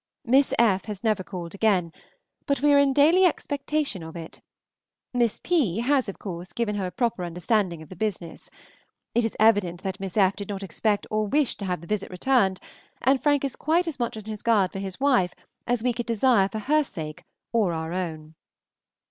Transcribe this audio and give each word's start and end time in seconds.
Miss 0.25 0.51
F. 0.57 0.85
has 0.85 1.03
never 1.03 1.21
called 1.23 1.53
again, 1.53 1.93
but 2.47 2.61
we 2.63 2.73
are 2.73 2.79
in 2.79 2.91
daily 2.91 3.23
expectation 3.25 4.01
of 4.01 4.15
it. 4.15 4.41
Miss 5.13 5.39
P. 5.43 5.81
has, 5.81 6.09
of 6.09 6.17
course, 6.17 6.53
given 6.53 6.73
her 6.73 6.87
a 6.87 6.91
proper 6.91 7.23
understanding 7.23 7.83
of 7.83 7.89
the 7.89 7.95
business. 7.95 8.49
It 9.13 9.23
is 9.25 9.37
evident 9.39 9.83
that 9.83 9.99
Miss 9.99 10.17
F. 10.17 10.35
did 10.35 10.49
not 10.49 10.63
expect 10.63 11.05
or 11.11 11.27
wish 11.27 11.55
to 11.57 11.65
have 11.65 11.81
the 11.81 11.85
visit 11.87 12.09
returned, 12.09 12.59
and 13.03 13.21
Frank 13.21 13.45
is 13.45 13.55
quite 13.55 13.85
as 13.87 13.99
much 13.99 14.17
on 14.17 14.23
his 14.23 14.41
guard 14.41 14.71
for 14.71 14.79
his 14.79 14.99
wife 14.99 15.35
as 15.67 15.83
we 15.83 15.93
could 15.93 16.07
desire 16.07 16.49
for 16.49 16.57
her 16.61 16.83
sake 16.83 17.21
or 17.53 17.71
our 17.73 17.93
own. 17.93 18.33